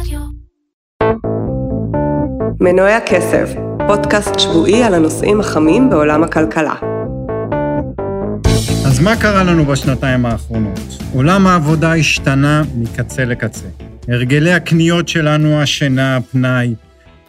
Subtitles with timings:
[0.00, 0.20] רדיו.
[2.60, 3.48] מנועי הכסף,
[3.86, 6.74] פודקאסט שבועי על הנושאים החמים בעולם הכלכלה.
[8.86, 10.78] אז מה קרה לנו בשנתיים האחרונות?
[11.14, 13.68] עולם העבודה השתנה מקצה לקצה.
[14.08, 16.74] הרגלי הקניות שלנו, השינה, הפנאי,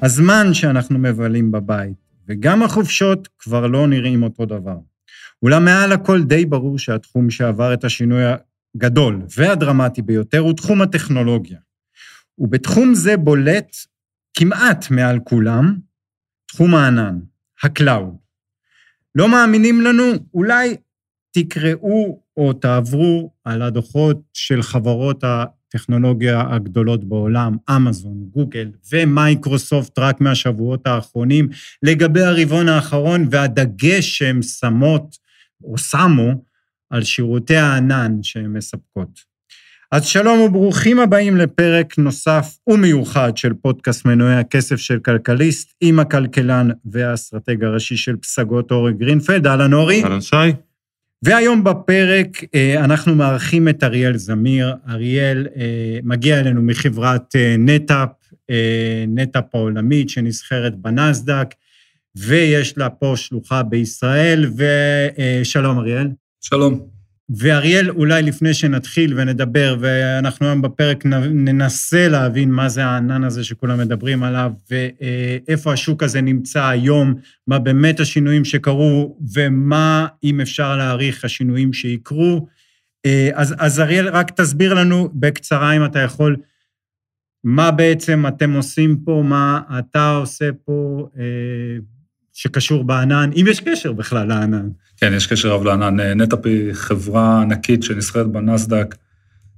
[0.01, 1.97] הזמן שאנחנו מבלים בבית,
[2.29, 4.77] וגם החופשות כבר לא נראים אותו דבר.
[5.43, 8.23] אולם מעל הכל די ברור שהתחום שעבר את השינוי
[8.75, 11.57] הגדול והדרמטי ביותר הוא תחום הטכנולוגיה.
[12.37, 13.75] ובתחום זה בולט
[14.33, 15.77] כמעט מעל כולם
[16.47, 17.19] תחום הענן,
[17.63, 18.15] ה cloud.
[19.15, 20.03] לא מאמינים לנו?
[20.33, 20.75] אולי
[21.31, 30.87] תקראו או תעברו על הדוחות של חברות הטכנולוגיה הגדולות בעולם, אמזון, גוגל ומייקרוסופט רק מהשבועות
[30.87, 31.49] האחרונים,
[31.83, 35.17] לגבי הרבעון האחרון והדגש שהן שמות
[35.63, 36.43] או שמו
[36.89, 39.36] על שירותי הענן שהן מספקות.
[39.91, 46.69] אז שלום וברוכים הבאים לפרק נוסף ומיוחד של פודקאסט מנועי הכסף של כלכליסט, עם הכלכלן
[46.85, 49.47] והאסטרטג הראשי של פסגות אורי גרינפלד.
[49.47, 50.03] אהלן אורי.
[50.03, 50.35] אהלן שי.
[51.23, 54.75] והיום בפרק אה, אנחנו מארחים את אריאל זמיר.
[54.89, 58.09] אריאל אה, מגיע אלינו מחברת אה, נטאפ,
[59.07, 61.47] נטאפ העולמית שנסחרת בנסדק,
[62.15, 66.07] ויש לה פה שלוחה בישראל, ושלום אריאל.
[66.41, 66.96] שלום.
[67.29, 73.79] ואריאל, אולי לפני שנתחיל ונדבר, ואנחנו היום בפרק ננסה להבין מה זה הענן הזה שכולם
[73.79, 77.13] מדברים עליו, ואיפה השוק הזה נמצא היום,
[77.47, 82.47] מה באמת השינויים שקרו, ומה, אם אפשר להעריך, השינויים שיקרו.
[83.33, 86.35] אז, אז אריאל, רק תסביר לנו בקצרה, אם אתה יכול,
[87.43, 91.07] מה בעצם אתם עושים פה, מה אתה עושה פה,
[92.37, 94.69] שקשור בענן, אם יש קשר בכלל לענן.
[94.97, 96.21] כן, יש קשר רב לענן.
[96.21, 98.95] נטאפ היא חברה ענקית שנסחרת בנסדק,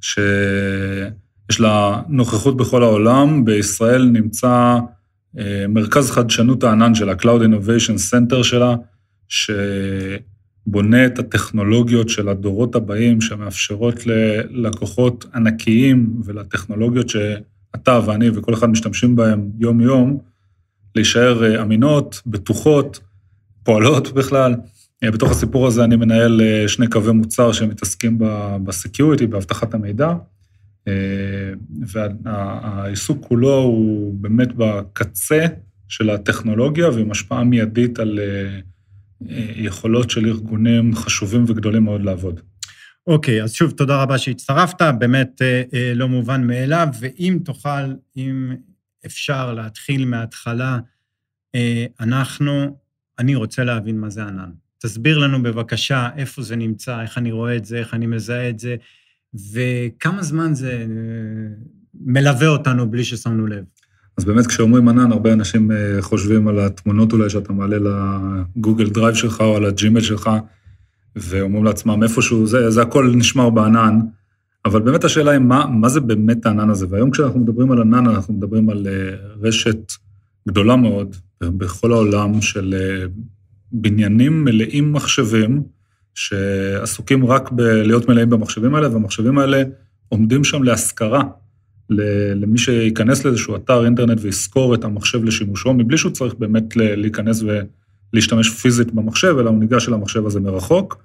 [0.01, 3.45] שיש לה נוכחות בכל העולם.
[3.45, 4.77] בישראל נמצא
[5.39, 8.75] אה, מרכז חדשנות הענן שלה, Cloud Innovation Center שלה,
[9.27, 19.15] שבונה את הטכנולוגיות של הדורות הבאים, שמאפשרות ללקוחות ענקיים ולטכנולוגיות שאתה ואני וכל אחד משתמשים
[19.15, 20.28] בהם יום-יום,
[20.99, 22.99] להישאר אה, אמינות, בטוחות,
[23.63, 24.55] פועלות בכלל.
[25.03, 28.17] אה, בתוך הסיפור הזה אני מנהל אה, שני קווי מוצר שמתעסקים
[28.63, 30.13] בסקיוריטי, באבטחת המידע,
[31.87, 35.45] והעיסוק כולו הוא באמת בקצה
[35.87, 38.19] של הטכנולוגיה ועם השפעה מיידית על
[39.55, 42.39] יכולות של ארגונים חשובים וגדולים מאוד לעבוד.
[43.07, 45.41] אוקיי, okay, אז שוב, תודה רבה שהצטרפת, באמת
[45.95, 48.53] לא מובן מאליו, ואם תוכל, אם
[49.05, 50.79] אפשר להתחיל מההתחלה.
[51.55, 52.77] אה, אנחנו,
[53.19, 54.49] אני רוצה להבין מה זה ענן.
[54.77, 58.59] תסביר לנו בבקשה איפה זה נמצא, איך אני רואה את זה, איך אני מזהה את
[58.59, 58.75] זה,
[59.53, 60.85] וכמה זמן זה אה,
[61.93, 63.63] מלווה אותנו בלי ששמנו לב.
[64.17, 69.15] אז באמת כשאומרים ענן, הרבה אנשים אה, חושבים על התמונות אולי שאתה מעלה לגוגל דרייב
[69.15, 70.29] שלך או על הג'ימל שלך,
[71.15, 73.99] ואומרים לעצמם איפשהו, זה, זה הכל נשמר בענן,
[74.65, 76.85] אבל באמת השאלה היא, מה, מה זה באמת הענן הזה?
[76.89, 79.91] והיום כשאנחנו מדברים על ענן, אנחנו מדברים על אה, רשת
[80.47, 83.05] גדולה מאוד בכל העולם של אה,
[83.71, 85.63] בניינים מלאים מחשבים,
[86.15, 89.63] שעסוקים רק בלהיות מלאים במחשבים האלה, והמחשבים האלה
[90.09, 91.23] עומדים שם להשכרה
[92.35, 97.43] למי שייכנס לאיזשהו אתר אינטרנט וישכור את המחשב לשימושו, מבלי שהוא צריך באמת להיכנס
[98.13, 101.03] ולהשתמש פיזית במחשב, אלא הוא ניגש אל המחשב הזה מרחוק.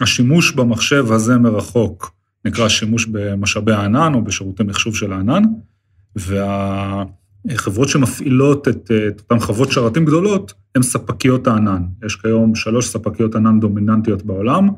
[0.00, 2.17] השימוש במחשב הזה מרחוק
[2.48, 5.42] נקרא שימוש במשאבי הענן או בשירותי מחשוב של הענן,
[6.16, 11.82] והחברות שמפעילות את, את אותן חוות שרתים גדולות הן ספקיות הענן.
[12.04, 14.68] יש כיום שלוש ספקיות ענן דומיננטיות בעולם,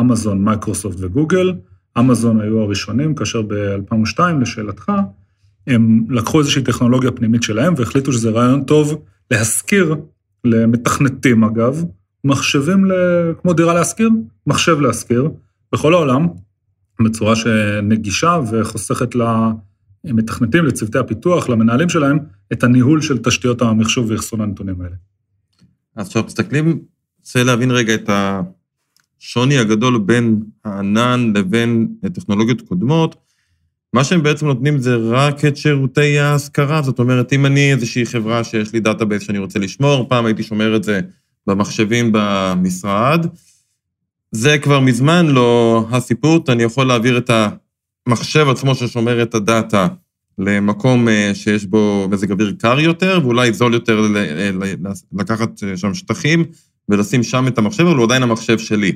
[0.00, 1.52] אמזון, מייקרוסופט וגוגל.
[1.98, 4.92] אמזון היו הראשונים, כאשר ב-2002, לשאלתך,
[5.66, 9.96] הם לקחו איזושהי טכנולוגיה פנימית שלהם והחליטו שזה רעיון טוב להשכיר
[10.44, 11.84] למתכנתים, אגב,
[12.24, 12.92] מחשבים ל...
[13.42, 14.10] כמו דירה להשכיר,
[14.46, 15.30] מחשב להשכיר,
[15.72, 16.28] בכל העולם,
[17.04, 19.14] בצורה שנגישה וחוסכת
[20.04, 22.18] למתכנתים, לצוותי הפיתוח, למנהלים שלהם,
[22.52, 24.94] את הניהול של תשתיות המחשוב ואחסון הנתונים האלה.
[25.96, 26.78] אז עכשיו מסתכלים,
[27.18, 28.10] רוצה להבין רגע את
[29.20, 33.16] השוני הגדול בין הענן לבין טכנולוגיות קודמות.
[33.92, 38.44] מה שהם בעצם נותנים זה רק את שירותי ההשכרה, זאת אומרת, אם אני איזושהי חברה
[38.44, 41.00] שיש לי database שאני רוצה לשמור, פעם הייתי שומר את זה
[41.46, 43.26] במחשבים במשרד,
[44.32, 47.30] זה כבר מזמן לא הסיפור, אני יכול להעביר את
[48.06, 49.88] המחשב עצמו ששומר את הדאטה
[50.38, 54.50] למקום אה, שיש בו מזג אוויר קר יותר, ואולי זול יותר אה,
[55.12, 56.44] לקחת אה, שם שטחים
[56.88, 58.92] ולשים שם את המחשב, אבל הוא עדיין המחשב שלי.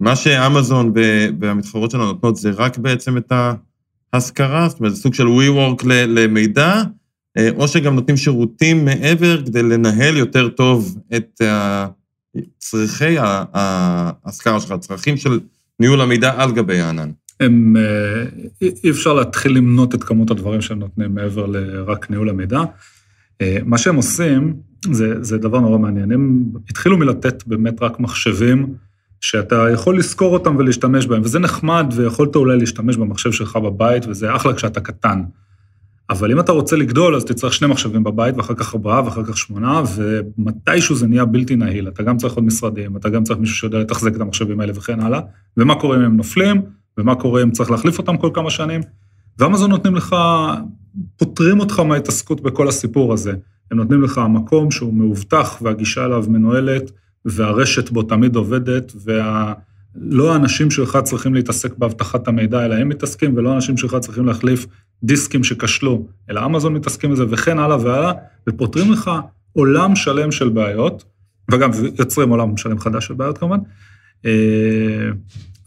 [0.00, 0.92] מה שאמזון
[1.40, 3.32] והמתחרות שלנו נותנות זה רק בעצם את
[4.12, 6.82] השכרה, זאת אומרת, זה סוג של WeWork למידע,
[7.56, 11.86] או שגם נותנים שירותים מעבר כדי לנהל יותר טוב את ה-
[12.58, 15.40] צרכי ההשכרה שלך, הצרכים של
[15.80, 17.10] ניהול המידע על גבי הענן.
[17.40, 18.24] הם, אה,
[18.84, 22.60] אי אפשר להתחיל למנות את כמות הדברים שהם נותנים מעבר לרק ניהול המידע.
[23.40, 24.54] אה, מה שהם עושים,
[24.92, 26.12] זה, זה דבר נורא מעניין.
[26.12, 28.74] הם התחילו מלתת באמת רק מחשבים,
[29.20, 34.36] שאתה יכול לשכור אותם ולהשתמש בהם, וזה נחמד, ויכולת אולי להשתמש במחשב שלך בבית, וזה
[34.36, 35.22] אחלה כשאתה קטן.
[36.10, 39.38] אבל אם אתה רוצה לגדול, אז תצטרך שני מחשבים בבית, ואחר כך ארבעה, ואחר כך
[39.38, 41.88] שמונה, ומתישהו זה נהיה בלתי נהיל.
[41.88, 45.00] אתה גם צריך עוד משרדים, אתה גם צריך מישהו שיודע לתחזק את המחשבים האלה וכן
[45.00, 45.20] הלאה.
[45.56, 46.62] ומה קורה אם הם נופלים,
[46.98, 48.80] ומה קורה אם צריך להחליף אותם כל כמה שנים.
[49.38, 50.16] ואמזון נותנים לך,
[51.16, 53.32] פוטרים אותך מההתעסקות בכל הסיפור הזה.
[53.70, 56.90] הם נותנים לך מקום שהוא מאובטח והגישה אליו מנוהלת,
[57.24, 63.52] והרשת בו תמיד עובדת, ולא האנשים שלך צריכים להתעסק באבטחת המידע, אלא הם מתעסקים, ולא
[63.52, 64.66] האנשים שלך צריכים להחליף
[65.02, 68.12] דיסקים שכשלו, אלא אמזון מתעסקים בזה, וכן הלאה והלאה,
[68.48, 69.10] ופותרים לך
[69.52, 71.04] עולם שלם של בעיות,
[71.50, 73.58] וגם יוצרים עולם שלם חדש של בעיות כמובן,
[74.26, 75.10] אה,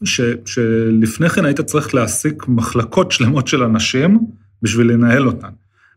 [0.04, 4.20] ש, שלפני כן היית צריך להעסיק מחלקות שלמות של אנשים
[4.62, 5.50] בשביל לנהל אותן.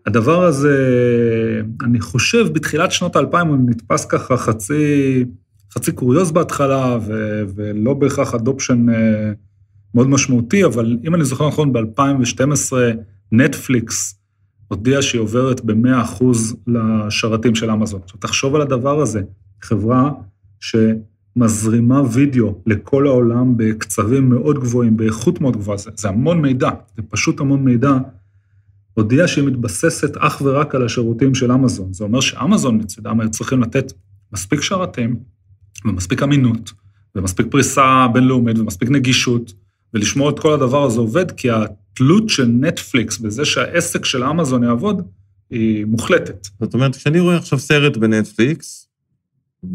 [0.07, 0.77] הדבר הזה,
[1.85, 5.25] אני חושב, בתחילת שנות האלפיים הוא נתפס ככה חצי,
[5.75, 9.33] חצי קוריוז בהתחלה, ו, ולא בהכרח אדופשן אה,
[9.95, 12.73] מאוד משמעותי, אבל אם אני זוכר נכון, ב-2012
[13.33, 14.19] נטפליקס
[14.69, 16.25] הודיעה שהיא עוברת ב-100%
[16.67, 18.01] לשרתים של אמזון.
[18.05, 19.23] עכשיו, תחשוב על הדבר הזה,
[19.63, 20.11] חברה
[20.61, 27.03] שמזרימה וידאו לכל העולם בקצבים מאוד גבוהים, באיכות מאוד גבוהה, זה, זה המון מידע, זה
[27.11, 27.99] פשוט המון מידע.
[28.95, 31.93] הודיעה שהיא מתבססת אך ורק על השירותים של אמזון.
[31.93, 33.93] זה אומר שאמזון מצדם היו צריכים לתת
[34.33, 35.17] מספיק שרתים,
[35.85, 36.73] ומספיק אמינות,
[37.15, 39.53] ומספיק פריסה בינלאומית, ומספיק נגישות,
[39.95, 41.49] ולשמור את כל הדבר הזה עובד, כי
[41.95, 45.03] התלות של נטפליקס בזה שהעסק של אמזון יעבוד,
[45.51, 46.49] היא מוחלטת.
[46.61, 48.89] זאת אומרת, כשאני רואה עכשיו סרט בנטפליקס,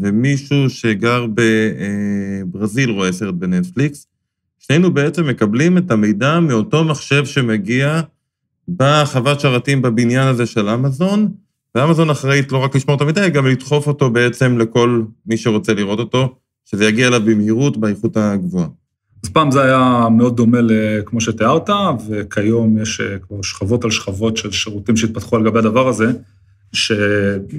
[0.00, 4.06] ומישהו שגר בברזיל רואה סרט בנטפליקס,
[4.58, 8.00] שנינו בעצם מקבלים את המידע מאותו מחשב שמגיע
[8.68, 11.28] בחוות שרתים בבניין הזה של אמזון,
[11.74, 15.98] ואמזון אחראית לא רק לשמור את המידע, גם לדחוף אותו בעצם לכל מי שרוצה לראות
[15.98, 16.34] אותו,
[16.64, 18.68] שזה יגיע אליו במהירות, באיכות הגבוהה.
[19.24, 20.58] אז פעם זה היה מאוד דומה
[21.06, 21.70] כמו שתיארת,
[22.08, 26.12] וכיום יש אה, כבר שכבות על שכבות של שירותים שהתפתחו על גבי הדבר הזה,
[26.72, 26.92] ש...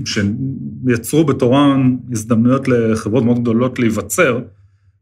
[0.05, 4.39] שיצרו בתורן הזדמנויות לחברות מאוד גדולות להיווצר,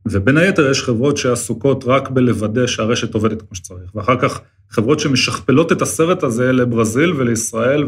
[0.05, 5.71] ובין היתר יש חברות שעסוקות רק בלוודא שהרשת עובדת כמו שצריך, ואחר כך חברות שמשכפלות
[5.71, 7.83] את הסרט הזה לברזיל ולישראל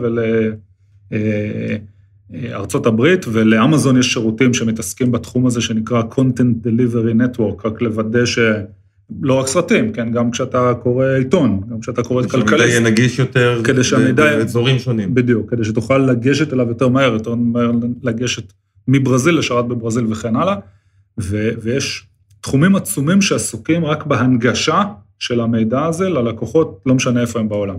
[2.31, 8.39] ולארצות הברית, ולאמזון יש שירותים שמתעסקים בתחום הזה שנקרא Content Delivery Network, רק לוודא ש...
[9.21, 12.49] לא רק סרטים, כן, גם כשאתה קורא עיתון, גם כשאתה קורא את כלכליסט.
[12.49, 14.23] שהמידע יהיה נגיש יותר כדי שהמידע...
[14.23, 15.13] באזורים שונים.
[15.13, 17.71] בדיוק, כדי שתוכל לגשת אליו יותר מהר, יותר מהר
[18.03, 18.53] לגשת
[18.87, 20.55] מברזיל לשרת בברזיל וכן הלאה,
[21.19, 21.49] ו...
[21.61, 22.05] ויש
[22.41, 24.83] תחומים עצומים שעסוקים רק בהנגשה
[25.19, 27.77] של המידע הזה ללקוחות, לא משנה איפה הם בעולם.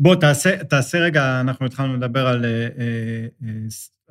[0.00, 2.68] בוא, תעשה, תעשה רגע, אנחנו התחלנו לדבר על אה,
[3.42, 3.48] אה,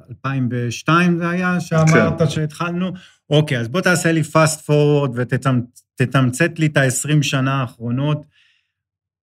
[0.10, 2.30] 2002 זה היה, שאמרת כן.
[2.30, 2.92] שהתחלנו.
[3.30, 8.26] אוקיי, אז בוא תעשה לי fast forward ותתמצת לי את ה-20 שנה האחרונות.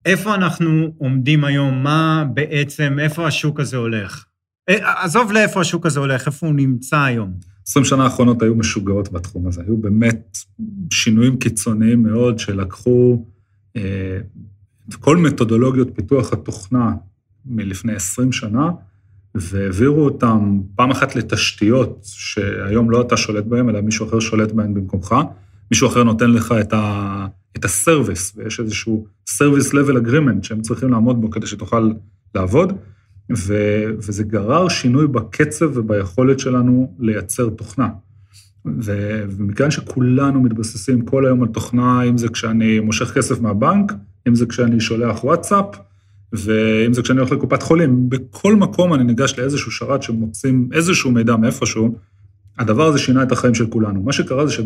[0.05, 1.83] איפה אנחנו עומדים היום?
[1.83, 4.25] מה בעצם, איפה השוק הזה הולך?
[4.69, 7.35] אה, עזוב לאיפה השוק הזה הולך, איפה הוא נמצא היום.
[7.67, 10.39] 20 שנה האחרונות היו משוגעות בתחום הזה, היו באמת
[10.91, 13.25] שינויים קיצוניים מאוד שלקחו
[13.77, 14.19] אה,
[14.95, 16.93] כל מתודולוגיות פיתוח התוכנה
[17.47, 18.71] מלפני 20 שנה,
[19.35, 24.75] והעבירו אותם פעם אחת לתשתיות שהיום לא אתה שולט בהן, אלא מישהו אחר שולט בהן
[24.75, 25.15] במקומך.
[25.71, 30.63] מישהו אחר נותן לך את, ה, את ה service, ויש איזשהו service level agreement שהם
[30.63, 31.91] צריכים לעמוד בו כדי שתוכל
[32.35, 32.73] לעבוד,
[33.37, 33.55] ו,
[33.97, 37.89] וזה גרר שינוי בקצב וביכולת שלנו לייצר תוכנה.
[38.65, 43.93] ומכיוון שכולנו מתבססים כל היום על תוכנה, אם זה כשאני מושך כסף מהבנק,
[44.29, 45.67] אם זה כשאני שולח וואטסאפ,
[46.33, 51.37] ואם זה כשאני הולך לקופת חולים, בכל מקום אני ניגש לאיזשהו שרת שמוצאים איזשהו מידע
[51.37, 51.99] מאיפשהו,
[52.59, 54.03] הדבר הזה שינה את החיים של כולנו.
[54.03, 54.65] מה שקרה זה שב...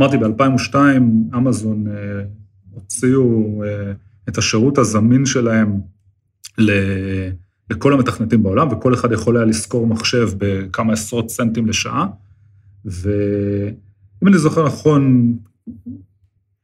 [0.00, 0.74] אמרתי, ב-2002
[1.36, 2.22] אמזון אה,
[2.70, 3.92] הוציאו אה,
[4.28, 5.80] את השירות הזמין שלהם
[6.58, 6.70] ל...
[7.70, 12.06] לכל המתכנתים בעולם, וכל אחד יכול היה לשכור מחשב בכמה עשרות סנטים לשעה,
[12.90, 15.32] ואם אני זוכר נכון,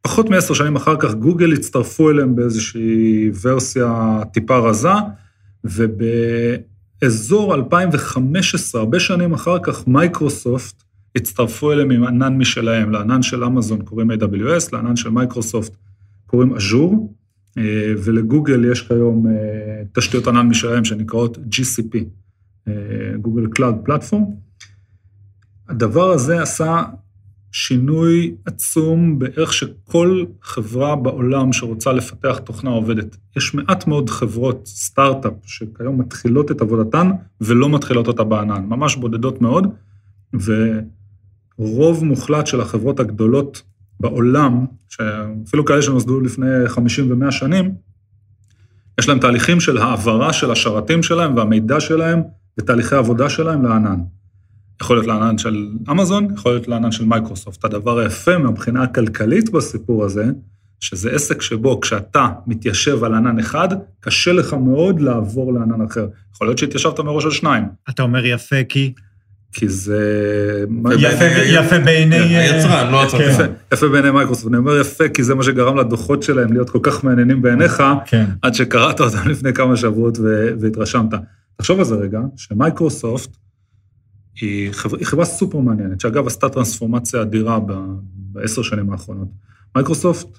[0.03, 4.89] פחות מעשר שנים אחר כך גוגל הצטרפו אליהם באיזושהי ורסיה טיפה רזה,
[5.65, 10.83] ובאזור 2015, הרבה שנים אחר כך, מייקרוסופט
[11.17, 15.73] הצטרפו אליהם עם ענן משלהם, לענן של אמזון קוראים AWS, לענן של מייקרוסופט
[16.27, 17.15] קוראים אג'ור,
[17.59, 21.99] אה, ולגוגל יש כיום אה, תשתיות ענן משלהם שנקראות GCP,
[23.21, 24.25] Google Cloud Platform.
[25.69, 26.83] הדבר הזה עשה
[27.53, 33.17] שינוי עצום באיך שכל חברה בעולם שרוצה לפתח תוכנה עובדת.
[33.37, 39.41] יש מעט מאוד חברות סטארט-אפ שכיום מתחילות את עבודתן ולא מתחילות אותה בענן, ממש בודדות
[39.41, 39.67] מאוד,
[41.59, 43.63] ורוב מוחלט של החברות הגדולות
[44.01, 44.67] בעולם,
[45.49, 47.75] אפילו כאלה שנוסדו לפני 50 ו-100 שנים,
[49.01, 52.23] יש להם תהליכים של העברה של השרתים שלהם והמידע שלהם
[52.59, 54.01] ותהליכי עבודה שלהם לענן.
[54.83, 57.65] יכול להיות לענן של אמזון, יכול להיות לענן של מייקרוסופט.
[57.65, 60.25] הדבר היפה מהבחינה הכלכלית בסיפור הזה,
[60.81, 63.69] שזה עסק שבו כשאתה מתיישב על ענן אחד,
[64.01, 66.07] קשה לך מאוד לעבור לענן אחר.
[66.35, 67.65] יכול להיות שהתיישבת מראש על שניים.
[67.91, 68.93] אתה אומר יפה כי?
[69.53, 70.65] כי זה...
[70.99, 72.17] יפה, יפה בעיני...
[72.17, 73.31] היצרן, לא הצרכן.
[73.31, 74.49] יפה, יפה בעיני מייקרוסופט.
[74.49, 78.25] אני אומר יפה, כי זה מה שגרם לדוחות שלהם להיות כל כך מעניינים בעיניך, כן.
[78.43, 80.19] עד שקראת אותם לפני כמה שבועות
[80.61, 81.11] והתרשמת.
[81.57, 83.31] תחשוב על זה רגע, שמייקרוסופט
[84.41, 84.73] היא
[85.03, 87.59] חברה, סופר מעניינת, שאגב עשתה טרנספורמציה אדירה
[88.33, 89.29] בעשר שנים האחרונות.
[89.77, 90.39] מייקרוסופט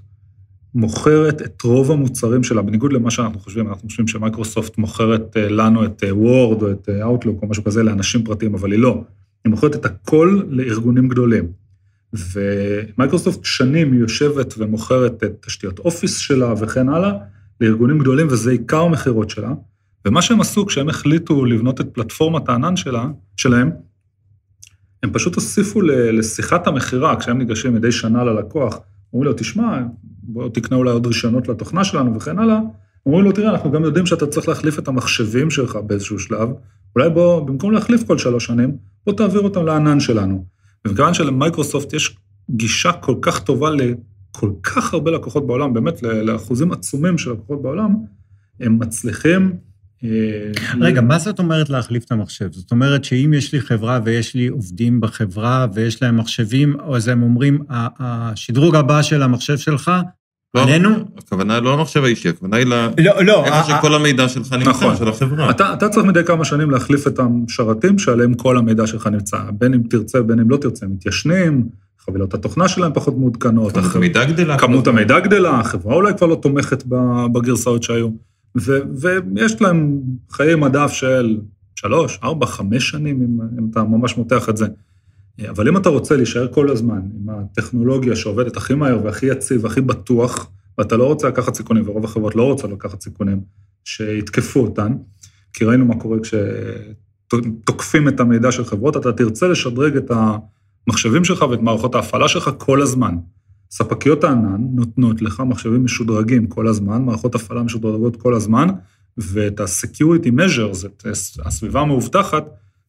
[0.75, 5.85] מוכרת את רוב המוצרים שלה, בניגוד למה שאנחנו חושבים, אנחנו חושבים שמייקרוסופט מוכרת אה, לנו
[5.85, 9.03] את וורד אה, או את אאוטלוק או משהו כזה לאנשים פרטיים, אבל היא לא.
[9.45, 11.51] היא מוכרת את הכל לארגונים גדולים.
[12.13, 17.11] ומייקרוסופט שנים יושבת ומוכרת את תשתיות אופיס שלה וכן הלאה
[17.61, 19.53] לארגונים גדולים, וזה עיקר המכירות שלה.
[20.05, 23.07] ומה שהם עשו כשהם החליטו לבנות את פלטפורמת הענן שלה,
[23.37, 23.71] שלהם,
[25.03, 28.79] הם פשוט הוסיפו לשיחת המכירה, כשהם ניגשים מדי שנה ללקוח,
[29.13, 32.59] אומרים לו, תשמע, בוא תקנה אולי עוד רישיונות לתוכנה שלנו וכן הלאה,
[33.05, 36.49] אומרים לו, תראה, אנחנו גם יודעים שאתה צריך להחליף את המחשבים שלך באיזשהו שלב,
[36.95, 40.45] אולי בוא, במקום להחליף כל שלוש שנים, בוא תעביר אותם לענן שלנו.
[40.87, 42.17] ומכיוון שלמייקרוסופט יש
[42.49, 47.95] גישה כל כך טובה לכל כך הרבה לקוחות בעולם, באמת לאחוזים עצומים של לקוחות בעולם,
[48.59, 49.57] הם מצליחים
[50.81, 52.47] רגע, מה זאת אומרת להחליף את המחשב?
[52.51, 57.23] זאת אומרת שאם יש לי חברה ויש לי עובדים בחברה ויש להם מחשבים, אז הם
[57.23, 57.59] אומרים,
[57.99, 59.91] השדרוג הבא של המחשב שלך,
[60.55, 60.89] לא, עלינו?
[61.17, 63.45] הכוונה לא למחשב האישי, הכוונה היא לא, לא.
[63.45, 64.95] איפה שכל המידע שלך נמצא, נכון.
[64.95, 65.49] של החברה.
[65.49, 69.73] אתה, אתה צריך מדי כמה שנים להחליף את השרתים שעליהם כל המידע שלך נמצא, בין
[69.73, 71.67] אם תרצה, בין אם לא תרצה, מתיישנים,
[72.05, 73.73] חבילות התוכנה שלהם פחות מעודכנות.
[73.73, 74.57] כמות המידע גדלה.
[74.59, 76.83] כמות המידע גדלה, החברה אולי כבר לא תומכת
[77.33, 78.09] בגרסאות שהיו.
[78.57, 81.37] ו, ויש להם חיי מדף של
[81.75, 84.67] שלוש, ארבע, חמש שנים, אם, אם אתה ממש מותח את זה.
[85.49, 89.81] אבל אם אתה רוצה להישאר כל הזמן עם הטכנולוגיה שעובדת הכי מהר והכי יציב והכי
[89.81, 93.41] בטוח, ואתה לא רוצה לקחת סיכונים, ורוב החברות לא רוצות לקחת סיכונים,
[93.83, 94.93] שיתקפו אותן,
[95.53, 96.17] כי ראינו מה קורה
[97.33, 100.11] כשתוקפים את המידע של חברות, אתה תרצה לשדרג את
[100.87, 103.15] המחשבים שלך ואת מערכות ההפעלה שלך כל הזמן.
[103.71, 108.67] ספקיות הענן נותנות לך מחשבים משודרגים כל הזמן, מערכות הפעלה משודרגות כל הזמן,
[109.17, 111.05] ואת ה-security measures, את
[111.45, 112.45] הסביבה המאובטחת,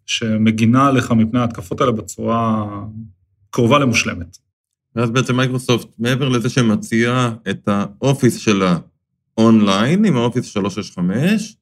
[0.06, 2.66] שמגינה עליך מפני ההתקפות האלה בצורה
[3.50, 4.38] קרובה למושלמת.
[4.96, 8.78] ואז בעצם מייקרוסופט, מעבר לזה שמציעה את האופיס שלה
[9.38, 11.56] אונליין, עם האופיס 365,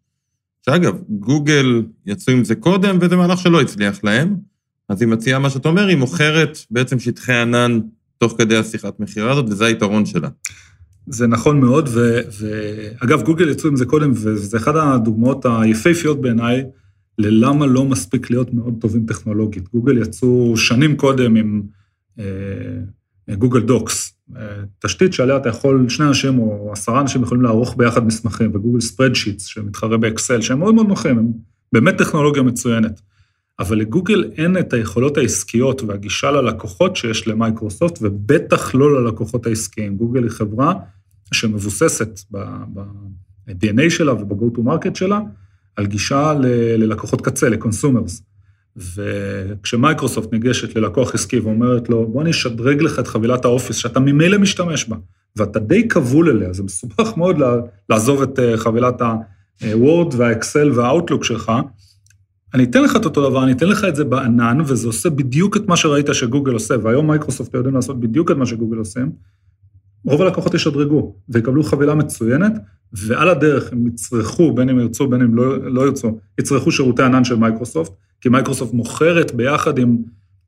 [0.67, 4.37] שאגב, גוגל יצאו עם זה קודם, וזה מהלך שלא הצליח להם,
[4.89, 7.81] אז היא מציעה מה שאתה אומר, היא מוכרת בעצם שטחי ענן
[8.19, 10.29] תוך כדי השיחת מכירה הזאת, וזה היתרון שלה.
[11.07, 16.65] זה נכון מאוד, ואגב, גוגל יצאו עם זה קודם, וזה אחת הדוגמאות היפהפיות בעיניי,
[17.19, 19.69] ללמה לא מספיק להיות מאוד טובים טכנולוגית.
[19.69, 21.63] גוגל יצאו שנים קודם עם
[22.19, 24.43] אה, Google Docs, אה,
[24.79, 28.81] תשתית שעליה אתה יכול, שני אנשים או עשרה אנשים יכולים לערוך ביחד מסמכים, ו Google
[28.81, 31.33] Spreadsheets, שמתחרה באקסל, שהם מאוד מאוד נוחים, הם
[31.73, 33.01] באמת טכנולוגיה מצוינת.
[33.59, 39.97] אבל לגוגל אין את היכולות העסקיות והגישה ללקוחות שיש למייקרוסופט, ובטח לא ללקוחות העסקיים.
[39.97, 40.75] גוגל היא חברה
[41.35, 45.21] שמבוססת ב-DNA שלה וב-go to market שלה,
[45.77, 46.33] על גישה
[46.79, 48.23] ללקוחות קצה, ל-consumers.
[48.77, 54.39] וכשמייקרוסופט ניגשת ללקוח עסקי ואומרת לו, בוא אני אשדרג לך את חבילת ה-Office שאתה ממילא
[54.39, 54.97] משתמש בה,
[55.37, 57.37] ואתה די כבול אליה, זה מסובך מאוד
[57.89, 61.53] לעזוב את אה, חבילת ה-Word וה-Excel וה-Outlook שלך,
[62.55, 65.57] אני אתן לך את אותו דבר, אני אתן לך את זה בענן, וזה עושה בדיוק
[65.57, 69.13] את מה שראית שגוגל עושה, והיום מייקרוסופט יודעים לעשות בדיוק את מה שגוגל עושים.
[70.05, 72.53] רוב הלקוחות ישדרגו ויקבלו חבילה מצוינת,
[72.93, 77.25] ועל הדרך הם יצרכו, בין אם ירצו, בין אם לא, לא ירצו, יצרכו שירותי ענן
[77.25, 79.97] של מייקרוסופט, כי מייקרוסופט מוכרת ביחד עם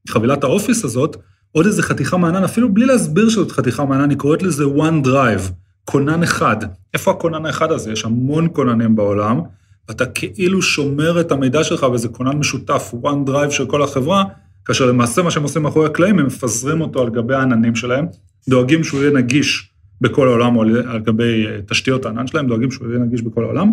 [0.09, 1.17] חבילת ה-Office הזאת,
[1.53, 5.53] עוד איזה חתיכה מענן, אפילו בלי להסביר שזאת חתיכה מענן, היא קוראת לזה OneDrive,
[5.85, 6.57] כונן אחד.
[6.95, 7.93] איפה הכונן האחד הזה?
[7.93, 9.41] יש המון כוננים בעולם,
[9.91, 14.25] אתה כאילו שומר את המידע שלך באיזה כונן משותף, one drive של כל החברה,
[14.65, 18.07] כאשר למעשה מה שהם עושים מאחורי הקלעים, הם מפזרים אותו על גבי העננים שלהם,
[18.49, 22.89] דואגים שהוא יהיה נגיש בכל העולם או על גבי אה, תשתיות הענן שלהם, דואגים שהוא
[22.89, 23.71] יהיה נגיש בכל העולם,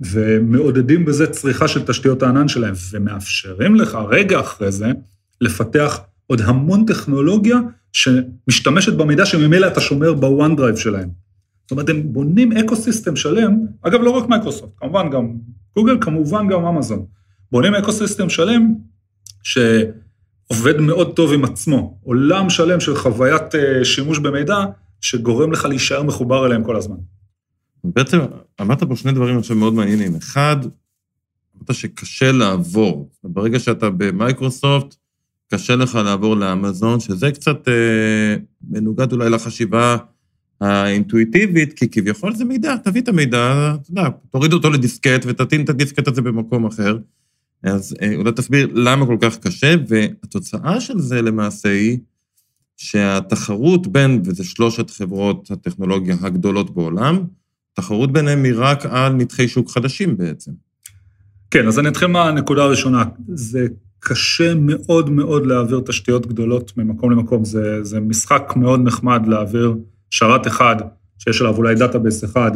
[0.00, 4.92] ומעודדים בזה צריכה של תשתיות הענן שלהם, ומאפשרים לך רגע אחרי זה
[5.40, 7.56] לפתח עוד המון טכנולוגיה
[7.92, 11.25] שמשתמשת במידע שממילא אתה שומר ב-OneDrive שלהם.
[11.66, 15.32] זאת אומרת, הם בונים eco-system שלם, אגב, לא רק מייקרוסופט, כמובן גם
[15.76, 17.06] גוגל, כמובן גם אמזון.
[17.52, 18.74] בונים eco-system שלם
[19.42, 24.64] שעובד מאוד טוב עם עצמו, עולם שלם של חוויית אה, שימוש במידע,
[25.00, 26.96] שגורם לך להישאר מחובר אליהם כל הזמן.
[27.84, 28.18] בעצם
[28.60, 30.16] אמרת פה שני דברים עכשיו מאוד מעניינים.
[30.16, 30.56] אחד,
[31.56, 33.10] אמרת שקשה לעבור.
[33.24, 34.94] ברגע שאתה במייקרוסופט,
[35.52, 38.36] קשה לך לעבור לאמזון, שזה קצת אה,
[38.68, 39.96] מנוגד אולי לחשיבה
[40.60, 45.68] האינטואיטיבית, כי כביכול זה מידע, תביא את המידע, אתה יודע, תוריד אותו לדיסקט ותטעין את
[45.68, 46.98] הדיסקט הזה במקום אחר.
[47.62, 51.98] אז אה, אולי תסביר למה כל כך קשה, והתוצאה של זה למעשה היא
[52.76, 57.24] שהתחרות בין, וזה שלושת חברות הטכנולוגיה הגדולות בעולם,
[57.74, 60.52] תחרות ביניהם היא רק על נתחי שוק חדשים בעצם.
[61.50, 63.04] כן, אז אני אתחיל מהנקודה הראשונה.
[63.28, 63.66] זה
[63.98, 67.44] קשה מאוד מאוד להעביר תשתיות גדולות ממקום למקום.
[67.44, 69.76] זה, זה משחק מאוד נחמד להעביר
[70.16, 70.76] שרת אחד,
[71.18, 72.50] שיש עליו אולי database אחד,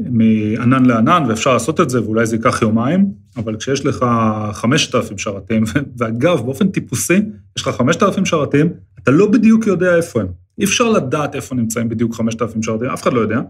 [0.00, 4.06] מענן לענן, ואפשר לעשות את זה, ואולי זה ייקח יומיים, אבל כשיש לך
[4.52, 5.64] 5,000 שרתים,
[5.98, 7.20] ואגב, באופן טיפוסי,
[7.56, 8.72] יש לך 5,000 שרתים,
[9.02, 10.26] אתה לא בדיוק יודע איפה הם.
[10.58, 13.40] אי אפשר לדעת איפה נמצאים בדיוק 5,000 שרתים, אף אחד לא יודע.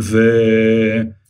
[0.00, 0.18] ו...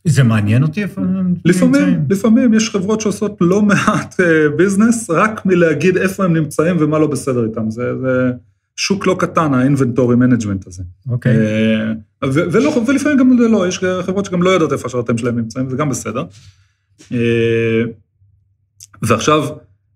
[0.05, 1.41] זה מעניין אותי איפה הם נמצאים?
[1.45, 4.21] לפעמים, לפעמים יש חברות שעושות לא מעט
[4.57, 7.71] business, רק מלהגיד איפה הם נמצאים ומה לא בסדר איתם.
[7.71, 8.33] זה, זה
[8.77, 10.83] שוק לא קטן, ה-inventory management הזה.
[11.11, 11.37] אוקיי.
[11.37, 12.27] Okay.
[12.27, 15.89] ולא, ולפעמים גם לא, יש חברות שגם לא יודעות איפה השרתים שלהם נמצאים, זה גם
[15.89, 16.25] בסדר.
[19.03, 19.45] ועכשיו,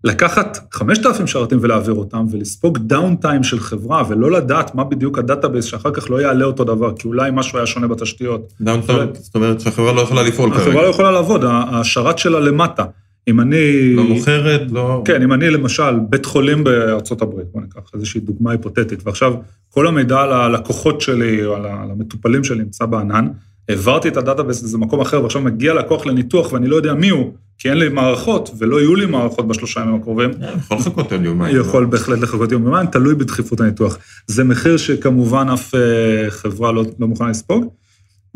[0.04, 5.64] לקחת 5,000 שרתים ולהעביר אותם, ולספוג down time של חברה, ולא לדעת מה בדיוק ה-database,
[5.64, 8.52] שאחר כך לא יעלה אותו דבר, כי אולי משהו היה שונה בתשתיות.
[8.60, 10.62] down time, זאת אומרת שהחברה לא יכולה לפעול כרגע.
[10.62, 12.84] החברה לא יכולה לעבוד, השרת שלה למטה.
[13.28, 13.94] אם אני...
[13.94, 15.02] לא מוכרת, לא...
[15.04, 19.34] כן, אם אני למשל בית חולים בארצות הברית, בוא ניקח איזושהי דוגמה היפותטית, ועכשיו
[19.70, 23.28] כל המידע על הלקוחות שלי או על המטופלים שלי נמצא בענן,
[23.68, 27.32] העברתי את ה-database לאיזה מקום אחר, ועכשיו מגיע לקוח לניתוח ואני לא יודע מי הוא,
[27.58, 30.30] כי אין לי מערכות, ולא יהיו לי מערכות בשלושה ימים הקרובים.
[30.42, 31.56] אה, יכול לחכות יום יומיים.
[31.56, 33.98] יכול בהחלט לחכות יום יומיים, תלוי בדחיפות הניתוח.
[34.26, 37.64] זה מחיר שכמובן אף אה, חברה לא, לא מוכנה לספוג,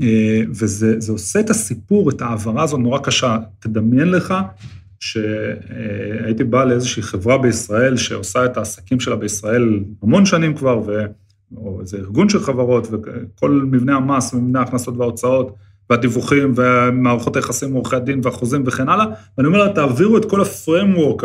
[0.02, 3.36] אה, וזה עושה את הסיפור, את ההעברה הזאת נורא קשה.
[3.60, 4.34] תדמיין לך
[5.00, 11.04] שהייתי בא לאיזושהי חברה בישראל שעושה את העסקים שלה בישראל המון שנים כבר, ו...
[11.56, 15.54] או איזה ארגון של חברות, וכל מבנה המס ומבנה ההכנסות וההוצאות,
[15.90, 19.06] והדיווחים ומערכות היחסים עם עורכי הדין והחוזים וכן הלאה,
[19.38, 21.24] ואני אומר לה, תעבירו את כל הפרמוורק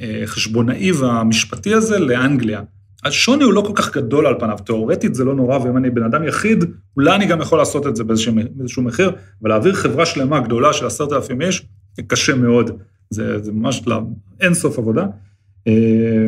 [0.00, 2.62] החשבונאי והמשפטי הזה לאנגליה.
[3.04, 6.02] השוני הוא לא כל כך גדול על פניו, תיאורטית זה לא נורא, ואם אני בן
[6.02, 6.64] אדם יחיד,
[6.96, 9.12] אולי אני גם יכול לעשות את זה באיזשהו, באיזשהו מחיר,
[9.42, 11.66] אבל להעביר חברה שלמה גדולה של עשרת אלפים איש,
[12.06, 12.78] קשה מאוד.
[13.14, 14.02] זה, זה ממש לא,
[14.40, 15.06] אין סוף עבודה.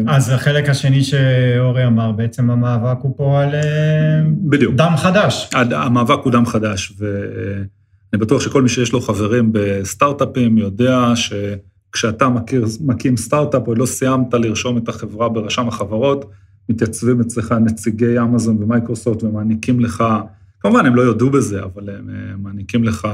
[0.07, 3.51] אז החלק השני שאורי אמר, בעצם המאבק הוא פה על
[4.29, 4.75] בדיוק.
[4.75, 5.51] דם חדש.
[5.55, 12.65] המאבק הוא דם חדש, ואני בטוח שכל מי שיש לו חברים בסטארט-אפים יודע שכשאתה מכיר,
[12.81, 16.31] מקים סטארט-אפ, עוד לא סיימת לרשום את החברה ברשם החברות,
[16.69, 20.05] מתייצבים אצלך נציגי אמזון ומייקרוסופט ומעניקים לך,
[20.61, 22.09] כמובן הם לא יודו בזה, אבל הם
[22.43, 23.09] מעניקים לך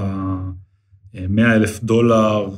[1.29, 2.49] 100 אלף דולר,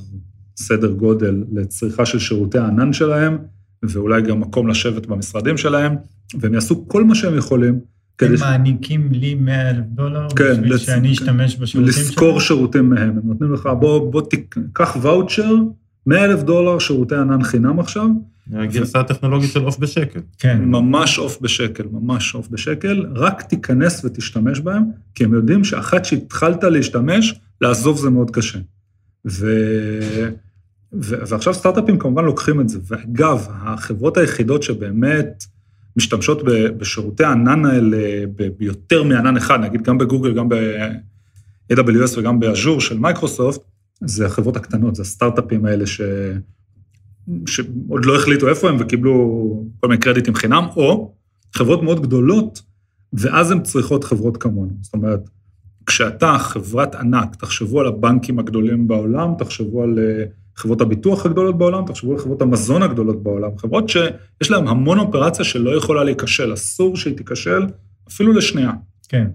[0.56, 3.38] סדר גודל לצריכה של שירותי הענן שלהם,
[3.82, 5.96] ואולי גם מקום לשבת במשרדים שלהם,
[6.40, 7.80] והם יעשו כל מה שהם יכולים.
[8.20, 10.80] הם מעניקים לי 100 אלף דולר, כן, בשביל לצ...
[10.80, 12.06] שאני אשתמש בשירותים שלהם?
[12.06, 13.10] לשכור שירותים מהם.
[13.10, 15.54] הם נותנים לך, בוא, בוא תיקח ואוצ'ר,
[16.06, 18.08] 100 אלף דולר שירותי ענן חינם עכשיו.
[18.52, 20.20] הגרסה הטכנולוגית של עוף בשקל.
[20.38, 20.62] כן.
[20.64, 24.82] ממש עוף בשקל, ממש עוף בשקל, רק תיכנס ותשתמש בהם,
[25.14, 28.58] כי הם יודעים שאחת שהתחלת להשתמש, לעזוב זה מאוד קשה.
[29.26, 29.50] ו...
[31.00, 32.78] ועכשיו סטארט-אפים כמובן לוקחים את זה.
[32.86, 35.44] ואגב, החברות היחידות שבאמת
[35.96, 36.42] משתמשות
[36.76, 38.26] בשירותי הענן האלה
[38.58, 43.60] ביותר מענן אחד, נגיד גם בגוגל, גם ב-AWS וגם באז'ור של מייקרוסופט,
[44.00, 46.00] זה החברות הקטנות, זה הסטארט-אפים האלה ש...
[47.46, 51.12] שעוד לא החליטו איפה הם וקיבלו כל מיני קרדיטים חינם, או
[51.52, 52.62] חברות מאוד גדולות,
[53.12, 54.72] ואז הן צריכות חברות כמונו.
[54.80, 55.20] זאת אומרת,
[55.86, 60.24] כשאתה חברת ענק, תחשבו על הבנקים הגדולים בעולם, תחשבו על אה,
[60.56, 65.44] חברות הביטוח הגדולות בעולם, תחשבו על חברות המזון הגדולות בעולם, חברות שיש להן המון אופרציה
[65.44, 67.66] שלא יכולה להיכשל, אסור שהיא תיכשל
[68.08, 68.72] אפילו לשנייה.
[69.08, 69.26] כן.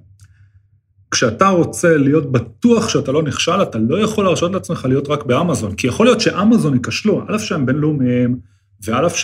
[1.12, 5.76] כשאתה רוצה להיות בטוח שאתה לא נכשל, אתה לא יכול להרשות לעצמך להיות רק באמזון,
[5.76, 8.40] כי יכול להיות שאמזון ייכשלו, על אף שהם בינלאומיים,
[8.86, 9.16] ועל אף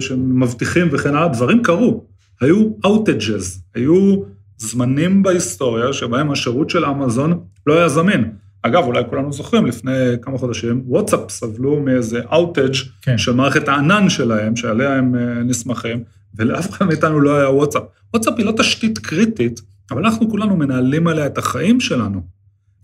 [0.00, 2.04] שהם מבטיחים וכן הלאה, דברים קרו.
[2.40, 4.22] היו outages, היו
[4.56, 8.30] זמנים בהיסטוריה שבהם השירות של אמזון לא היה זמין.
[8.62, 9.90] אגב, אולי כולנו זוכרים, לפני
[10.22, 13.18] כמה חודשים, וואטסאפ סבלו מאיזה אאוטג' כן.
[13.18, 17.82] של מערכת הענן שלהם, שעליה הם אה, נסמכים, ולאף אחד מאיתנו לא היה וואטסאפ.
[18.14, 22.20] וואטסאפ היא לא תשתית קריטית, אבל אנחנו כולנו מנהלים עליה את החיים שלנו.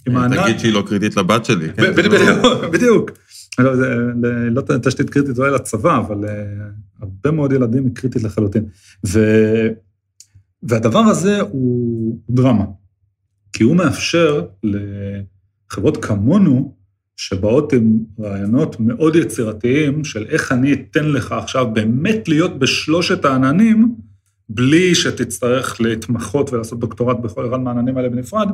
[0.08, 1.68] עם הענן- תגיד שהיא לא קריטית לבת שלי.
[1.72, 1.82] כן?
[2.72, 3.10] בדיוק.
[3.58, 3.72] לא,
[4.56, 6.32] לא תשתית קריטית אולי לצבא, אבל אה,
[7.00, 8.64] הרבה מאוד ילדים היא קריטית לחלוטין.
[10.62, 12.64] והדבר הזה הוא דרמה,
[13.52, 14.44] כי הוא מאפשר
[15.70, 16.74] לחברות כמונו,
[17.16, 23.94] שבאות עם רעיונות מאוד יצירתיים של איך אני אתן לך עכשיו באמת להיות בשלושת העננים,
[24.48, 28.48] בלי שתצטרך להתמחות ולעשות דוקטורט בכל אחד מהעננים האלה בנפרד,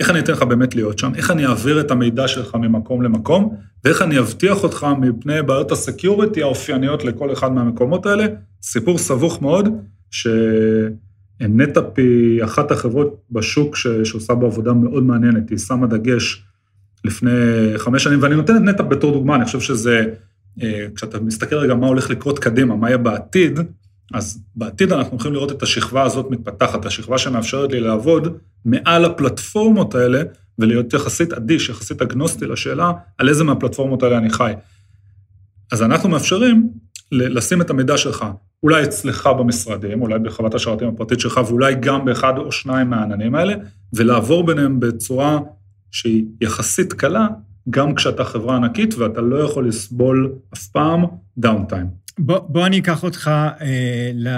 [0.00, 3.56] איך אני אתן לך באמת להיות שם, איך אני אעביר את המידע שלך ממקום למקום,
[3.84, 8.26] ואיך אני אבטיח אותך מפני בעיות ה-security האופייניות לכל אחד מהמקומות האלה.
[8.62, 9.68] סיפור סבוך מאוד,
[11.42, 13.86] ש-NetApp היא אחת החברות בשוק ש...
[13.86, 16.44] שעושה בו עבודה מאוד מעניינת, היא שמה דגש
[17.04, 17.30] לפני
[17.76, 20.04] חמש שנים, ואני נותן את NetApp בתור דוגמה, אני חושב שזה,
[20.62, 23.60] אה, כשאתה מסתכל רגע מה הולך לקרות קדימה, מה יהיה בעתיד,
[24.14, 29.94] אז בעתיד אנחנו הולכים לראות את השכבה הזאת מתפתחת, השכבה שמאפשרת לי לעבוד מעל הפלטפורמות
[29.94, 30.22] האלה,
[30.58, 34.52] ולהיות יחסית אדיש, יחסית אגנוסטי לשאלה על איזה מהפלטפורמות האלה אני חי.
[35.72, 36.68] אז אנחנו מאפשרים
[37.12, 38.24] לשים את המידע שלך,
[38.64, 43.54] אולי אצלך במשרדים, אולי בחוות השרתים הפרטית שלך, ואולי גם באחד או שניים מהעננים האלה,
[43.92, 45.38] ולעבור ביניהם בצורה
[45.90, 47.26] שהיא יחסית קלה,
[47.70, 51.04] גם כשאתה חברה ענקית ואתה לא יכול לסבול אף פעם
[51.38, 51.86] דאונטיים.
[52.18, 54.28] בוא, בוא אני אקח אותך אה, ל,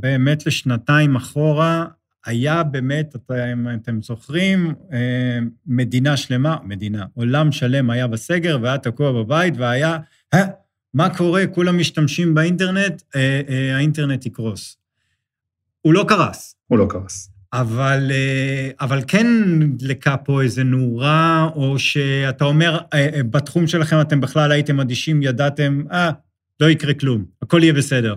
[0.00, 1.84] באמת לשנתיים אחורה.
[2.26, 8.78] היה באמת, אתה, אם אתם זוכרים, אה, מדינה שלמה, מדינה, עולם שלם היה בסגר והיה
[8.78, 9.98] תקוע בבית והיה,
[10.94, 11.46] מה קורה?
[11.46, 14.76] כולם משתמשים באינטרנט, אה, אה, האינטרנט יקרוס.
[15.80, 16.54] הוא לא קרס.
[16.66, 17.28] הוא לא קרס.
[17.52, 19.26] אבל, אה, אבל כן
[19.76, 25.22] דלקה פה איזה נורה, או שאתה אומר, אה, אה, בתחום שלכם אתם בכלל הייתם אדישים,
[25.22, 26.10] ידעתם, אה,
[26.60, 28.14] לא יקרה כלום, הכל יהיה בסדר.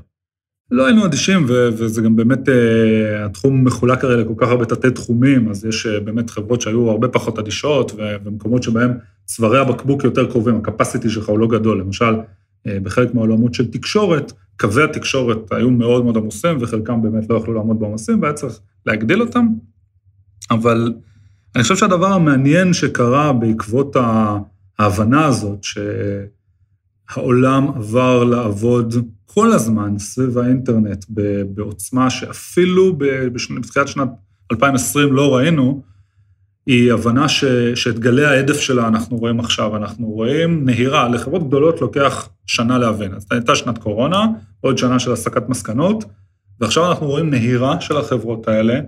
[0.72, 4.92] לא היינו אדישים, ו- וזה גם באמת, אה, התחום מחולק הרי לכל כך הרבה תתי
[4.92, 8.92] תחומים, אז יש אה, באמת חברות שהיו הרבה פחות אדישות, ו- ומקומות שבהם
[9.26, 11.80] צווארי הבקבוק יותר קרובים, הקפסיטי שלך הוא לא גדול.
[11.80, 12.16] למשל,
[12.68, 17.80] בחלק מהעולמות של תקשורת, קווי התקשורת היו מאוד מאוד עמוסים, וחלקם באמת לא יכלו לעמוד
[17.80, 19.48] בעומסים, והיה צריך להגדיל אותם.
[20.52, 20.94] אבל
[21.56, 23.96] אני חושב שהדבר המעניין שקרה בעקבות
[24.80, 25.66] ההבנה הזאת,
[27.10, 31.06] שהעולם עבר לעבוד כל הזמן סביב האינטרנט
[31.50, 34.10] בעוצמה שאפילו בתחילת שנת
[34.52, 35.84] 2020 לא ראינו,
[36.66, 39.76] היא הבנה ש, שאת גלי ההדף שלה אנחנו רואים עכשיו.
[39.76, 43.14] אנחנו רואים נהירה, לחברות גדולות לוקח שנה להבין.
[43.14, 44.26] אז הייתה שנת קורונה,
[44.62, 46.06] עוד שנה של הסקת מסקנות,
[46.62, 48.80] ועכשיו אנחנו רואים נהירה של החברות האלה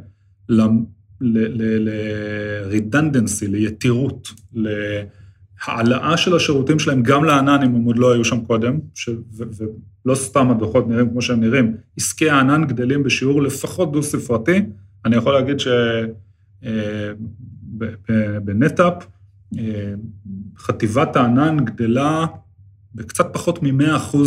[1.22, 8.80] ל-redundancy, ליתירות, להעלאה של השירותים שלהם גם לענן, אם הם עוד לא היו שם קודם,
[8.96, 9.10] ש...
[9.10, 9.44] ו...
[10.06, 14.62] ולא סתם הדוחות נראים כמו שהם נראים, עסקי הענן גדלים בשיעור לפחות דו-ספרתי.
[15.06, 15.68] אני יכול להגיד ש...
[18.44, 18.94] בנטאפ,
[20.58, 22.26] חטיבת הענן גדלה
[22.96, 24.18] בקצת פחות מ-100%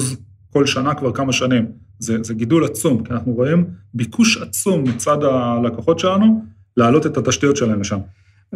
[0.51, 1.67] כל שנה כבר כמה שנים.
[1.99, 6.45] זה, זה גידול עצום, כי אנחנו רואים ביקוש עצום מצד הלקוחות שלנו
[6.77, 7.99] להעלות את התשתיות שלהם לשם.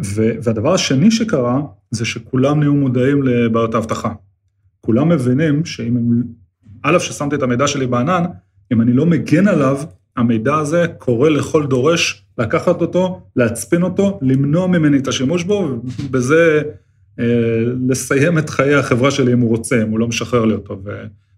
[0.05, 4.13] ו- והדבר השני שקרה, זה שכולם נהיו מודעים לבעיות האבטחה.
[4.81, 6.23] כולם מבינים שאם הם,
[6.83, 8.23] א', ששמתי את המידע שלי בענן,
[8.73, 9.77] אם אני לא מגן עליו,
[10.17, 16.61] המידע הזה קורא לכל דורש לקחת אותו, להצפין אותו, למנוע ממני את השימוש בו, ובזה
[17.19, 17.25] אה,
[17.89, 20.81] לסיים את חיי החברה שלי אם הוא רוצה, אם הוא לא משחרר לי אותו.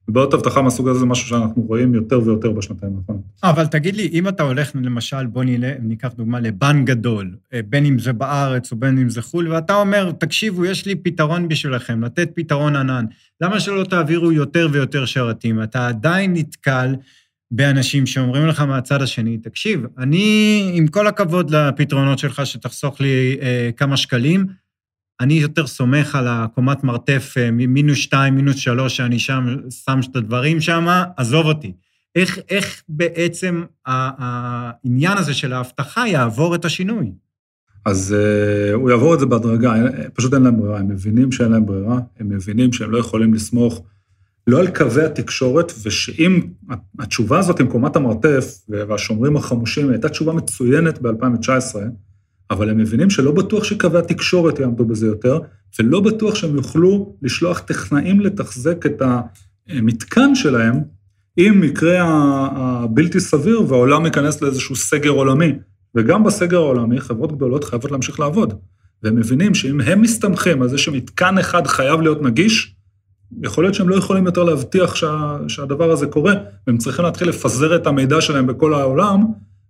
[0.07, 3.23] ובעיות אבטחה מהסוג הזה זה משהו שאנחנו רואים יותר ויותר בשנתיים האחרונות.
[3.43, 7.85] אבל תגיד לי, אם אתה הולך למשל, בוא נלך, ניקח דוגמה לבנק גדול, אה, בין
[7.85, 12.03] אם זה בארץ או בין אם זה חו"ל, ואתה אומר, תקשיבו, יש לי פתרון בשבילכם,
[12.03, 13.05] לתת פתרון ענן.
[13.41, 15.63] למה שלא תעבירו יותר ויותר שרתים?
[15.63, 16.95] אתה עדיין נתקל
[17.51, 23.69] באנשים שאומרים לך מהצד השני, תקשיב, אני, עם כל הכבוד לפתרונות שלך, שתחסוך לי אה,
[23.77, 24.45] כמה שקלים,
[25.19, 29.45] אני יותר סומך על הקומת מרתף אה, מינוס שתיים, מינוס שלוש, שאני שם,
[29.85, 31.73] שם את הדברים שם, עזוב אותי.
[32.15, 37.11] איך, איך בעצם העניין הזה של האבטחה יעבור את השינוי?
[37.85, 39.73] אז uh, הוא יעבור את זה בהדרגה,
[40.13, 43.83] פשוט אין להם ברירה, הם מבינים שאין להם ברירה, הם מבינים שהם לא יכולים לסמוך
[44.47, 46.39] לא על קווי התקשורת, ושאם
[46.99, 51.75] התשובה הזאת עם קומת המרתף והשומרים החמושים הייתה תשובה מצוינת ב-2019,
[52.51, 55.39] אבל הם מבינים שלא בטוח שקווי התקשורת יעמדו בזה יותר,
[55.79, 59.01] ולא בטוח שהם יוכלו לשלוח טכנאים לתחזק את
[59.69, 60.75] המתקן שלהם,
[61.37, 61.99] אם יקרה
[62.55, 65.53] הבלתי סביר והעולם ייכנס לאיזשהו סגר עולמי,
[65.95, 68.53] וגם בסגר העולמי, חברות גדולות חייבות להמשיך לעבוד.
[69.03, 72.76] והם מבינים שאם הם מסתמכים על זה שמתקן אחד חייב להיות נגיש,
[73.43, 76.33] יכול להיות שהם לא יכולים יותר להבטיח שה, שהדבר הזה קורה,
[76.67, 79.25] והם צריכים להתחיל לפזר את המידע שלהם בכל העולם,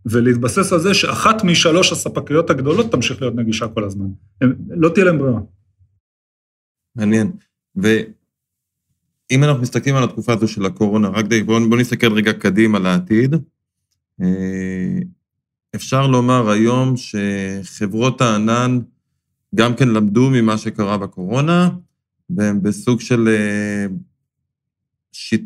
[0.06, 4.06] ולהתבסס על זה שאחת משלוש הספקיות הגדולות תמשיך להיות נגישה כל הזמן.
[4.42, 5.40] הם, לא תהיה להם ברירה.
[6.96, 7.32] מעניין.
[7.76, 12.80] ואם אנחנו מסתכלים על התקופה הזו של הקורונה, רק די, בואו בוא נסתכל רגע קדימה
[12.80, 13.36] לעתיד.
[14.22, 15.00] אה,
[15.76, 18.80] אפשר לומר היום שחברות הענן
[19.56, 21.70] גם כן למדו ממה שקרה בקורונה,
[22.30, 23.86] בסוג של אה,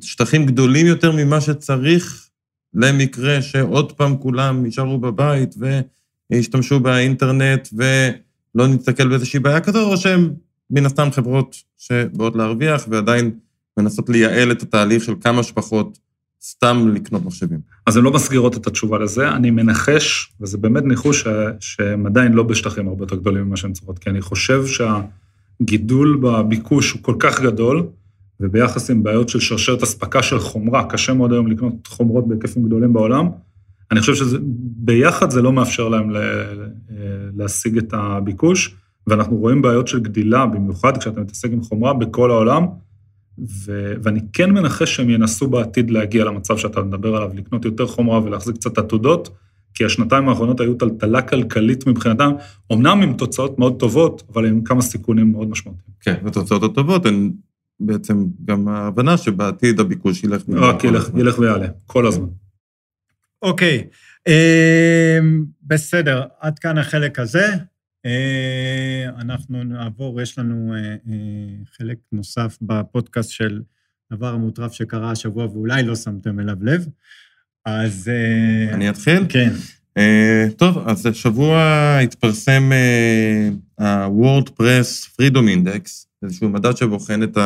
[0.02, 2.28] שטחים גדולים יותר ממה שצריך
[2.74, 5.56] למקרה שעוד פעם כולם יישארו בבית
[6.32, 10.34] וישתמשו באינטרנט ולא נסתכל באיזושהי בעיה כזו, או שהם
[10.70, 13.32] מן הסתם חברות שבאות להרוויח ועדיין
[13.78, 16.00] מנסות לייעל את התהליך של כמה שפחות
[16.44, 17.60] סתם לקנות מחשבים.
[17.88, 21.28] אז הן לא מסגירות את התשובה לזה, אני מנחש, וזה באמת ניחוש
[21.60, 24.66] שהן עדיין לא בשטחים הרבה יותר גדולים ממה שהן צריכות, כי אני חושב
[25.62, 27.88] שהגידול בביקוש הוא כל כך גדול,
[28.40, 32.94] וביחס עם בעיות של שרשרת אספקה של חומרה, קשה מאוד היום לקנות חומרות בהיקפים גדולים
[32.94, 33.30] בעולם,
[33.92, 36.12] אני חושב שביחד זה לא מאפשר להם
[37.38, 38.76] להשיג את הביקוש,
[39.08, 42.66] ואנחנו רואים בעיות של גדילה, במיוחד כשאתה מתעסק עם חומרה בכל העולם,
[43.66, 48.24] ו- ואני כן מנחש שהם ינסו בעתיד להגיע למצב שאתה מדבר עליו, לקנות יותר חומרה
[48.24, 49.30] ולהחזיק קצת עתודות,
[49.74, 52.32] כי השנתיים האחרונות היו טלטלה כלכלית מבחינתם,
[52.74, 55.94] אמנם עם תוצאות מאוד טובות, אבל עם כמה סיכונים מאוד משמעותיים.
[56.02, 57.32] כן, התוצאות הטובות הן
[57.80, 60.42] בעצם גם ההבנה שבעתיד הביקוש ילך...
[60.50, 62.28] רק ילך, ילך ויעלה, כל הזמן.
[63.42, 63.88] אוקיי,
[64.28, 65.20] אה,
[65.64, 67.48] בסדר, עד כאן החלק הזה.
[68.06, 70.96] אה, אנחנו נעבור, יש לנו אה,
[71.78, 73.62] חלק נוסף בפודקאסט של
[74.14, 76.88] דבר המוטרף שקרה השבוע ואולי לא שמתם אליו לב.
[77.66, 78.12] אז...
[78.74, 79.26] אני אתחיל?
[79.30, 79.50] כן.
[80.58, 81.60] טוב, אז השבוע
[82.04, 82.72] התפרסם
[83.78, 87.38] ה-WordPress Freedom Index, איזשהו מדד שבוחן את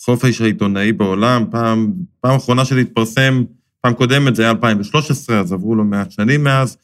[0.00, 1.44] החופש העיתונאי בעולם.
[1.50, 3.44] פעם, פעם אחרונה שזה התפרסם,
[3.80, 6.76] פעם קודמת זה היה 2013, אז עברו לא מעט שנים מאז,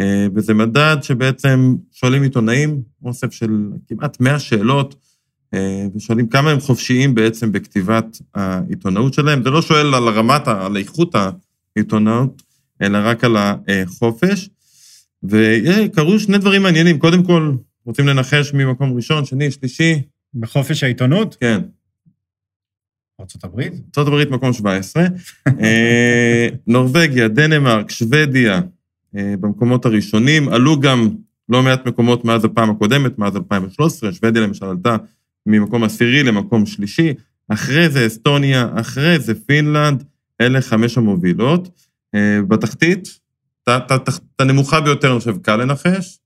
[0.00, 4.94] אה, וזה מדד שבעצם שואלים עיתונאים, אוסף של כמעט 100 שאלות,
[5.54, 9.42] אה, ושואלים כמה הם חופשיים בעצם בכתיבת העיתונאות שלהם.
[9.42, 11.14] זה לא שואל על רמת, על איכות
[11.76, 12.42] העיתונאות,
[12.82, 14.48] אלא רק על החופש.
[15.22, 16.98] וקרו שני דברים מעניינים.
[16.98, 17.52] קודם כל,
[17.86, 20.02] רוצים לנחש ממקום ראשון, שני, שלישי.
[20.34, 21.36] בחופש העיתונות?
[21.40, 21.60] כן.
[23.20, 23.60] ארה"ב?
[23.98, 25.06] ארה"ב מקום 17.
[25.60, 28.60] אה, נורבגיה, דנמרק, שוודיה,
[29.16, 30.48] אה, במקומות הראשונים.
[30.48, 31.08] עלו גם
[31.48, 34.12] לא מעט מקומות מאז הפעם הקודמת, מאז 2013.
[34.12, 34.96] שוודיה למשל עלתה
[35.46, 37.14] ממקום עשירי למקום שלישי.
[37.48, 40.04] אחרי זה אסטוניה, אחרי זה פינלנד,
[40.40, 41.68] אלה חמש המובילות.
[42.14, 43.20] אה, בתחתית,
[43.68, 46.18] את הנמוכה ביותר, אני חושב, קל לנחש.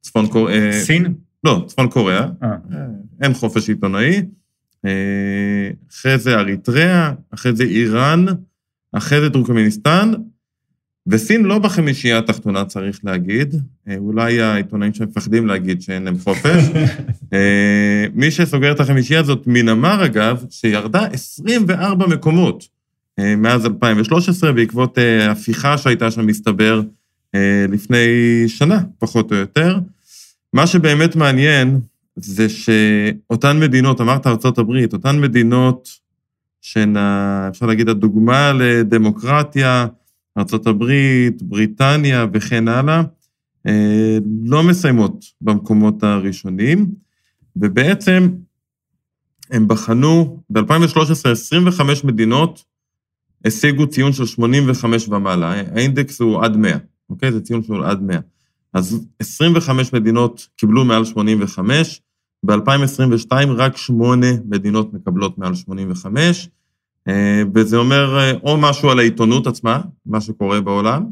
[0.00, 0.72] צפון קוריאה...
[0.72, 1.14] סין?
[1.44, 2.26] לא, צפון קוריאה.
[3.22, 4.22] אין חופש עיתונאי.
[5.90, 8.24] אחרי זה אריתריאה, אחרי זה איראן,
[8.92, 10.12] אחרי זה טורקמניסטן,
[11.06, 13.54] וסין לא בחמישייה התחתונה, צריך להגיד.
[13.96, 16.64] אולי העיתונאים שמפחדים להגיד שאין להם חופש.
[18.14, 22.68] מי שסוגר את החמישייה הזאת, מנמר אגב, שירדה 24 מקומות
[23.20, 24.98] מאז 2013, בעקבות
[25.30, 26.82] הפיכה שהייתה שם, מסתבר,
[27.68, 27.98] לפני
[28.48, 29.78] שנה, פחות או יותר.
[30.52, 31.80] מה שבאמת מעניין,
[32.16, 34.26] זה שאותן מדינות, אמרת
[34.58, 35.88] הברית, אותן מדינות
[36.60, 36.96] שהן,
[37.50, 39.86] אפשר להגיד, הדוגמה לדמוקרטיה,
[40.66, 43.02] הברית, בריטניה וכן הלאה,
[43.66, 46.86] אה, לא מסיימות במקומות הראשונים,
[47.56, 48.28] ובעצם
[49.50, 52.64] הם בחנו, ב-2013 25 מדינות
[53.44, 56.76] השיגו ציון של 85 ומעלה, האינדקס הוא עד 100,
[57.10, 57.32] אוקיי?
[57.32, 58.18] זה ציון שהוא עד 100.
[58.74, 62.02] אז 25 מדינות קיבלו מעל 85,
[62.42, 66.48] ב-2022 רק 8 מדינות מקבלות מעל 85,
[67.08, 71.04] אה, וזה אומר אה, או משהו על העיתונות עצמה, מה שקורה בעולם,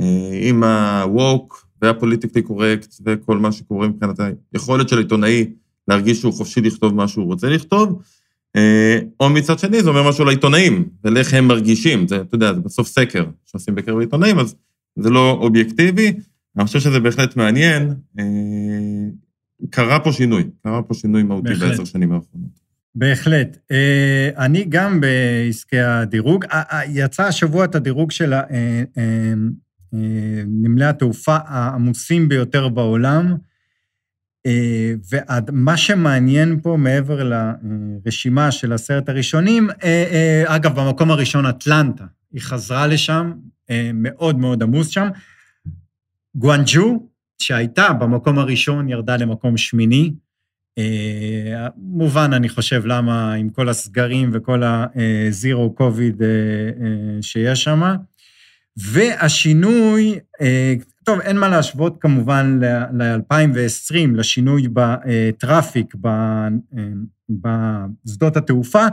[0.00, 4.16] אה, עם ה-woke והפוליטיקלי קורקט וכל מה שקורה מבחינת
[4.52, 5.52] היכולת של עיתונאי
[5.88, 8.02] להרגיש שהוא חופשי לכתוב מה שהוא רוצה לכתוב,
[9.20, 12.88] או מצד שני זה אומר משהו לעיתונאים, ולאיך הם מרגישים, זה, אתה יודע, זה בסוף
[12.88, 14.54] סקר שעושים בקרב עיתונאים, אז
[14.98, 16.12] זה לא אובייקטיבי.
[16.56, 17.94] אני חושב שזה בהחלט מעניין.
[18.18, 18.24] אה,
[19.70, 22.64] קרה פה שינוי, קרה פה שינוי מהותי בעשר שנים האחרונות.
[22.94, 23.58] בהחלט.
[23.70, 26.44] אה, אני גם בעסקי הדירוג.
[26.88, 28.82] יצא השבוע את הדירוג של אה,
[30.46, 33.34] נמלי התעופה העמוסים ביותר בעולם,
[35.10, 37.30] ומה שמעניין פה, מעבר
[38.04, 39.68] לרשימה של עשרת הראשונים,
[40.46, 43.32] אגב, במקום הראשון אטלנטה, היא חזרה לשם,
[43.94, 45.08] מאוד מאוד עמוס שם.
[46.34, 50.12] גואנג'ו, שהייתה במקום הראשון, ירדה למקום שמיני.
[50.78, 57.82] אה, מובן, אני חושב, למה עם כל הסגרים וכל ה-zero covid אה, אה, שיש שם.
[58.76, 62.60] והשינוי, אה, טוב, אין מה להשוות כמובן
[62.92, 66.48] ל-2020, לשינוי בטראפיק, אה,
[67.30, 68.86] בשדות התעופה,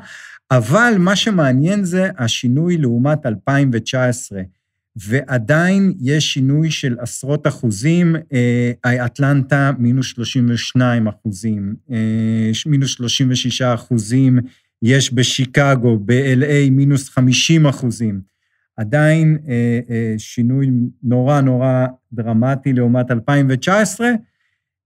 [0.52, 4.41] אבל מה שמעניין זה השינוי לעומת 2019.
[4.95, 11.76] ועדיין יש שינוי של עשרות אחוזים, אה, אטלנטה מינוס 32 אחוזים,
[12.65, 14.39] מינוס 36 אחוזים,
[14.82, 18.31] יש בשיקגו, ב-LA מינוס 50 אחוזים.
[18.82, 20.67] עדיין אה, אה, שינוי
[21.04, 24.08] נורא נורא דרמטי לעומת 2019.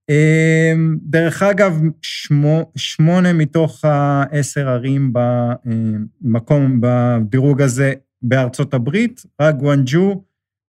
[0.09, 5.13] אה, דרך אגב, שמו, שמונה מתוך העשר ערים
[6.21, 10.23] במקום, בדירוג הזה בארצות הברית, רק גואנג'ו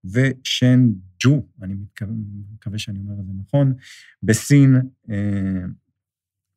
[0.05, 2.13] ושנג'ו, אני מקווה,
[2.55, 3.75] מקווה שאני אומר את זה נכון,
[4.23, 4.81] בסין,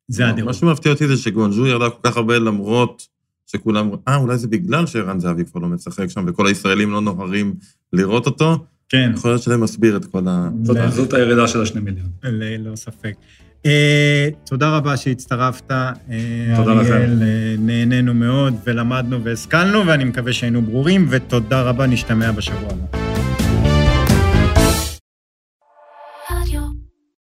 [0.08, 0.48] זה הדירוג.
[0.48, 3.08] מה שמפתיע אותי זה שגואנג'ו ירדה כל כך הרבה למרות
[3.52, 7.54] שכולם, אה, אולי זה בגלל שערן זהבי כבר לא משחק שם, וכל הישראלים לא נוהרים
[7.92, 8.64] לראות אותו.
[8.88, 9.12] כן.
[9.14, 10.50] יכול להיות שזה מסביר את כל ה...
[10.90, 12.08] זאת הירידה של השני מיליון.
[12.22, 13.14] ללא ספק.
[13.66, 15.70] אה, תודה רבה שהצטרפת.
[15.70, 15.92] אה,
[16.56, 16.72] תודה.
[16.72, 22.99] אריאל, אה, נהנינו מאוד ולמדנו והשכלנו, ואני מקווה שהיינו ברורים, ותודה רבה, נשתמע בשבוע הבא.